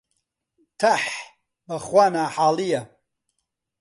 [0.79, 1.03] تەح،
[1.67, 2.81] بەخوا ناحاڵییە